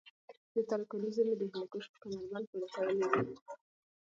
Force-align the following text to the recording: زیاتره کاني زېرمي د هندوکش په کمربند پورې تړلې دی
زیاتره 0.51 0.85
کاني 0.89 1.09
زېرمي 1.15 1.35
د 1.37 1.41
هندوکش 1.51 1.85
په 1.91 1.97
کمربند 2.03 2.45
پورې 2.51 2.67
تړلې 2.73 3.07
دی 3.13 3.35